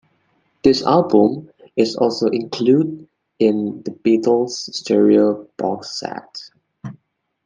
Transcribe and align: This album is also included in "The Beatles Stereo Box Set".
This 0.63 0.81
album 0.81 1.51
is 1.75 1.95
also 1.95 2.25
included 2.29 3.07
in 3.37 3.83
"The 3.83 3.91
Beatles 3.91 4.49
Stereo 4.73 5.47
Box 5.59 5.99
Set". 5.99 6.49